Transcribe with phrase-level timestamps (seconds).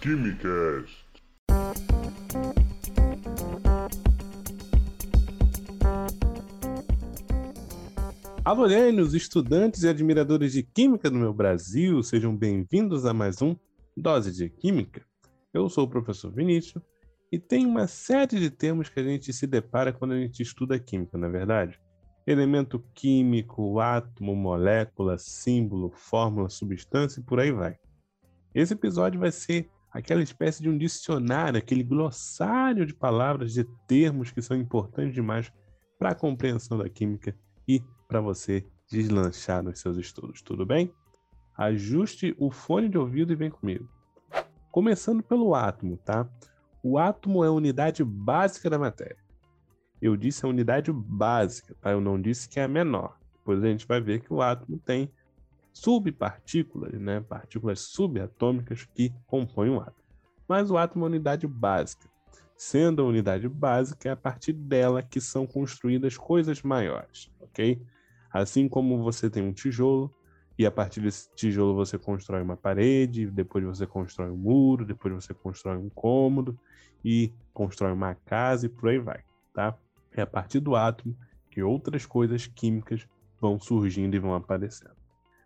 [0.00, 1.04] Quimicast.
[8.42, 8.64] Alô,
[9.02, 13.54] os estudantes e admiradores de Química do meu Brasil, sejam bem-vindos a mais um
[13.94, 15.04] Dose de Química.
[15.52, 16.82] Eu sou o professor Vinícius
[17.30, 20.78] e tem uma série de termos que a gente se depara quando a gente estuda
[20.78, 21.78] Química, na é verdade?
[22.26, 27.76] Elemento químico, átomo, molécula, símbolo, fórmula, substância e por aí vai.
[28.54, 34.30] Esse episódio vai ser aquela espécie de um dicionário, aquele glossário de palavras, de termos
[34.30, 35.52] que são importantes demais
[35.98, 37.36] para a compreensão da química
[37.66, 40.92] e para você deslanchar nos seus estudos, tudo bem?
[41.56, 43.88] Ajuste o fone de ouvido e vem comigo.
[44.70, 46.28] Começando pelo átomo, tá?
[46.82, 49.18] O átomo é a unidade básica da matéria.
[50.00, 51.90] Eu disse a unidade básica, tá?
[51.90, 53.18] Eu não disse que é a menor.
[53.34, 55.12] Depois a gente vai ver que o átomo tem
[55.80, 57.20] subpartículas, né?
[57.20, 59.96] Partículas subatômicas que compõem o átomo.
[60.46, 62.08] Mas o átomo é a unidade básica.
[62.54, 67.80] Sendo a unidade básica, é a partir dela que são construídas coisas maiores, ok?
[68.30, 70.14] Assim como você tem um tijolo,
[70.58, 75.14] e a partir desse tijolo você constrói uma parede, depois você constrói um muro, depois
[75.14, 76.58] você constrói um cômodo
[77.02, 79.22] e constrói uma casa e por aí vai,
[79.54, 79.74] tá?
[80.12, 81.16] É a partir do átomo
[81.50, 83.08] que outras coisas químicas
[83.40, 84.99] vão surgindo e vão aparecendo.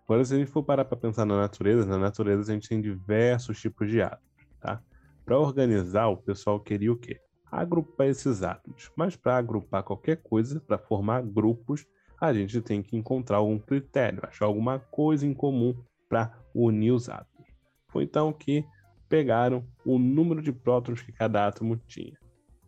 [0.05, 2.81] Agora, se a gente for parar para pensar na natureza, na natureza a gente tem
[2.81, 4.83] diversos tipos de átomos, tá?
[5.25, 7.19] Para organizar, o pessoal queria o quê?
[7.51, 8.91] Agrupar esses átomos.
[8.95, 11.87] Mas para agrupar qualquer coisa, para formar grupos,
[12.21, 15.75] a gente tem que encontrar algum critério, achar alguma coisa em comum
[16.09, 17.49] para unir os átomos.
[17.89, 18.65] Foi então que
[19.09, 22.19] pegaram o número de prótons que cada átomo tinha.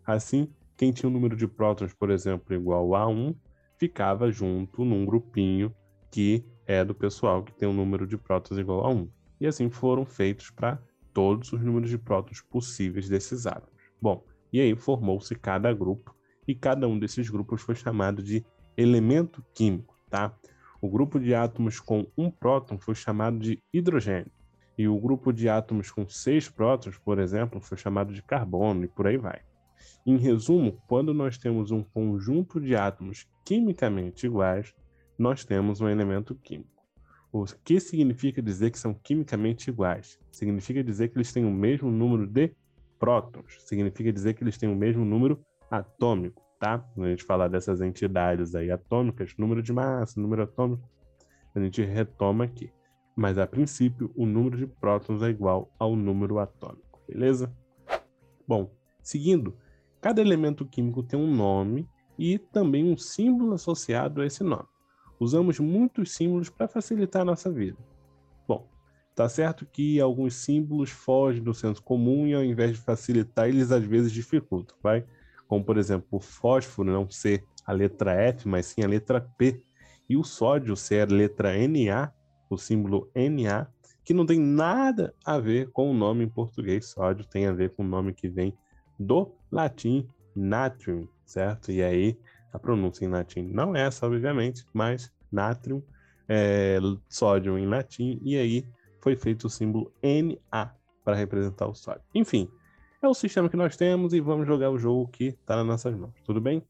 [0.06, 3.34] Assim, quem tinha um número de prótons, por exemplo, igual a 1,
[3.78, 5.74] ficava junto num grupinho
[6.10, 9.08] que é do pessoal que tem um número de prótons igual a 1.
[9.40, 10.80] E assim foram feitos para
[11.12, 13.82] todos os números de prótons possíveis desses átomos.
[14.00, 16.14] Bom, e aí formou-se cada grupo,
[16.46, 18.44] e cada um desses grupos foi chamado de
[18.76, 20.34] elemento químico, tá?
[20.80, 24.30] O grupo de átomos com um próton foi chamado de hidrogênio.
[24.78, 28.88] E o grupo de átomos com seis prótons, por exemplo, foi chamado de carbono e
[28.88, 29.40] por aí vai.
[30.06, 34.74] Em resumo, quando nós temos um conjunto de átomos quimicamente iguais,
[35.18, 36.84] nós temos um elemento químico.
[37.32, 40.18] O que significa dizer que são quimicamente iguais?
[40.30, 42.54] Significa dizer que eles têm o mesmo número de
[42.98, 46.78] prótons, significa dizer que eles têm o mesmo número atômico tá?
[46.78, 50.88] Quando a gente falar dessas entidades aí atômicas, número de massa, número atômico,
[51.54, 52.72] a gente retoma aqui.
[53.14, 57.52] Mas a princípio, o número de prótons é igual ao número atômico, beleza?
[58.46, 58.70] Bom,
[59.02, 59.56] seguindo,
[60.00, 61.88] cada elemento químico tem um nome
[62.18, 64.68] e também um símbolo associado a esse nome.
[65.18, 67.78] Usamos muitos símbolos para facilitar a nossa vida.
[68.46, 68.68] Bom,
[69.14, 73.72] tá certo que alguns símbolos fogem do senso comum e ao invés de facilitar, eles
[73.72, 75.04] às vezes dificultam, vai?
[75.46, 79.62] como por exemplo o fósforo não ser a letra F, mas sim a letra P,
[80.08, 82.12] e o sódio ser a letra Na,
[82.48, 83.66] o símbolo Na,
[84.04, 86.86] que não tem nada a ver com o nome em português.
[86.86, 88.56] Sódio tem a ver com o nome que vem
[88.98, 91.72] do latim natrium, certo?
[91.72, 92.16] E aí
[92.52, 95.82] a pronúncia em latim não é essa, obviamente, mas natrium,
[96.28, 98.64] é, sódio em latim, e aí
[99.00, 99.92] foi feito o símbolo
[100.50, 100.74] Na
[101.04, 102.02] para representar o sódio.
[102.14, 102.48] Enfim,
[103.00, 105.96] é o sistema que nós temos e vamos jogar o jogo que está nas nossas
[105.96, 106.62] mãos, tudo bem?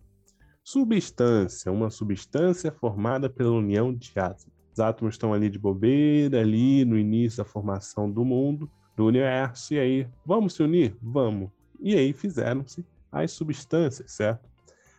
[0.62, 4.54] Substância, uma substância formada pela união de átomos.
[4.72, 9.72] Os átomos estão ali de bobeira, ali no início da formação do mundo, do universo,
[9.72, 10.96] e aí, vamos se unir?
[11.00, 11.50] Vamos.
[11.80, 14.48] E aí fizeram-se as substâncias, certo?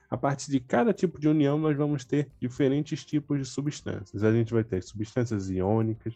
[0.10, 4.24] A partir de cada tipo de união, nós vamos ter diferentes tipos de substâncias.
[4.24, 6.16] A gente vai ter substâncias iônicas,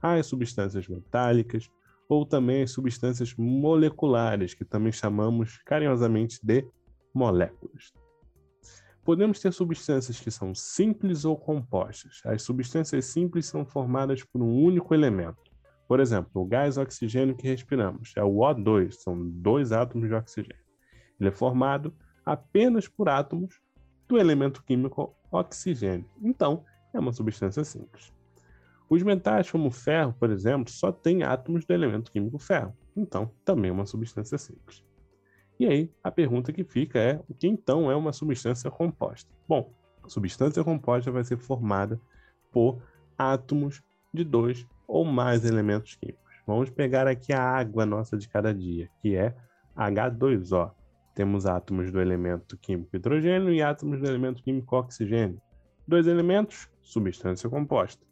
[0.00, 1.68] as substâncias metálicas,
[2.08, 6.64] ou também as substâncias moleculares, que também chamamos carinhosamente de
[7.12, 7.92] moléculas.
[9.04, 12.20] Podemos ter substâncias que são simples ou compostas.
[12.24, 15.50] As substâncias simples são formadas por um único elemento.
[15.88, 20.62] Por exemplo, o gás oxigênio que respiramos é o O2, são dois átomos de oxigênio.
[21.18, 21.92] Ele é formado
[22.24, 23.60] apenas por átomos
[24.08, 26.08] do elemento químico oxigênio.
[26.22, 28.12] Então, é uma substância simples.
[28.88, 33.30] Os metais, como o ferro, por exemplo, só têm átomos do elemento químico ferro, então
[33.44, 34.84] também é uma substância simples.
[35.58, 39.30] E aí, a pergunta que fica é: o que então é uma substância composta?
[39.48, 39.72] Bom,
[40.02, 42.00] a substância composta vai ser formada
[42.50, 42.82] por
[43.16, 43.82] átomos
[44.12, 46.22] de dois ou mais elementos químicos.
[46.46, 49.34] Vamos pegar aqui a água nossa de cada dia, que é
[49.76, 50.72] H2O.
[51.14, 55.40] Temos átomos do elemento químico hidrogênio e átomos do elemento químico oxigênio.
[55.86, 58.06] Dois elementos, substância composta.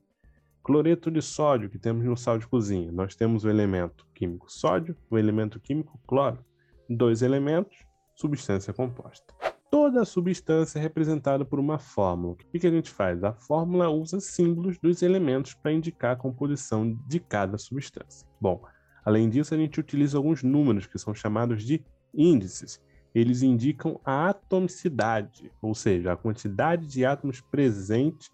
[0.63, 2.93] Cloreto de sódio, que temos no sal de cozinha.
[2.93, 6.45] Nós temos o elemento químico sódio, o elemento químico cloro.
[6.89, 9.33] Dois elementos, substância composta.
[9.71, 12.35] Toda substância é representada por uma fórmula.
[12.35, 13.23] O que a gente faz?
[13.23, 18.29] A fórmula usa símbolos dos elementos para indicar a composição de cada substância.
[18.41, 18.63] Bom,
[19.05, 21.83] além disso, a gente utiliza alguns números que são chamados de
[22.13, 22.83] índices.
[23.15, 28.31] Eles indicam a atomicidade, ou seja, a quantidade de átomos presentes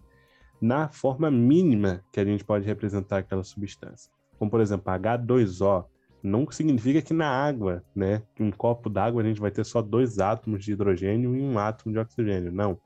[0.61, 4.11] na forma mínima que a gente pode representar aquela substância.
[4.39, 5.87] Como, por exemplo, H2O.
[6.23, 10.19] Não significa que na água, né, um copo d'água a gente vai ter só dois
[10.19, 12.51] átomos de hidrogênio e um átomo de oxigênio.
[12.51, 12.79] Não.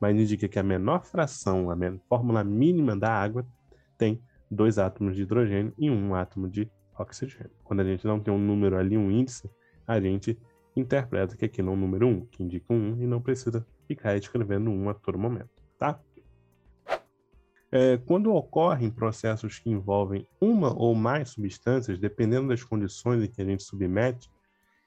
[0.00, 1.76] Mas indica que a menor fração, a
[2.08, 3.44] fórmula mínima da água,
[3.98, 7.50] tem dois átomos de hidrogênio e um átomo de oxigênio.
[7.64, 9.50] Quando a gente não tem um número ali, um índice,
[9.86, 10.38] a gente
[10.76, 14.16] interpreta que aquilo é um número 1, que indica um 1 e não precisa ficar
[14.16, 16.00] escrevendo 1 a todo momento, tá?
[17.70, 23.42] É, quando ocorrem processos que envolvem uma ou mais substâncias, dependendo das condições em que
[23.42, 24.30] a gente submete,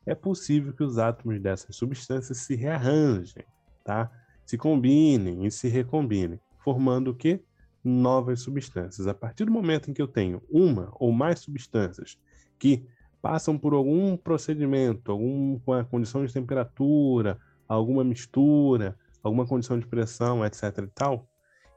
[0.06, 3.44] é possível que os átomos dessas substâncias se rearranjem,
[3.84, 4.10] tá?
[4.48, 7.44] se combinem e se recombinem, formando o quê?
[7.84, 9.06] Novas substâncias.
[9.06, 12.18] A partir do momento em que eu tenho uma ou mais substâncias
[12.58, 12.88] que
[13.22, 17.38] passam por algum procedimento, alguma condição de temperatura,
[17.68, 20.64] alguma mistura, alguma condição de pressão, etc.
[20.80, 21.28] e tal,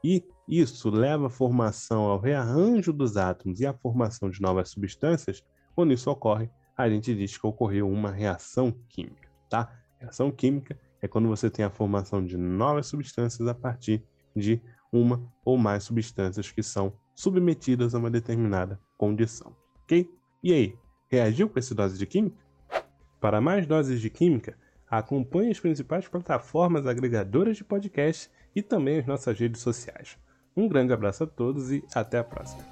[0.03, 5.43] e isso leva à formação, ao rearranjo dos átomos e à formação de novas substâncias,
[5.75, 9.71] quando isso ocorre, a gente diz que ocorreu uma reação química, tá?
[9.99, 14.03] Reação química é quando você tem a formação de novas substâncias a partir
[14.35, 14.61] de
[14.91, 20.09] uma ou mais substâncias que são submetidas a uma determinada condição, ok?
[20.43, 20.75] E aí,
[21.11, 22.37] reagiu com essa dose de química?
[23.19, 24.57] Para mais doses de química,
[24.89, 30.17] acompanhe as principais plataformas agregadoras de podcast e também as nossas redes sociais.
[30.55, 32.63] Um grande abraço a todos e até a próxima.